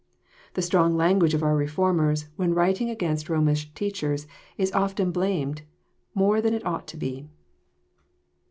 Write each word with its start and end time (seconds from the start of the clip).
The 0.55 0.63
strong 0.63 0.97
language 0.97 1.35
of 1.35 1.43
our 1.43 1.53
TTeformers, 1.55 2.25
when 2.35 2.55
writing 2.55 2.89
against 2.89 3.29
Romish 3.29 3.71
teachers, 3.75 4.25
is 4.57 4.71
often 4.71 5.11
blamed 5.11 5.61
more 6.15 6.41
than 6.41 6.55
it 6.55 6.65
ought 6.65 6.87
to 6.87 6.97
be. 6.97 7.27